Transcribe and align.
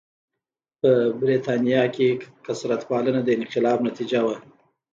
په 0.79 0.91
برېټانیا 1.21 1.83
کې 1.95 2.07
کثرت 2.45 2.81
پالنه 2.89 3.19
د 3.23 3.29
انقلاب 3.39 3.77
نتیجه 3.87 4.19
وه. 4.25 4.35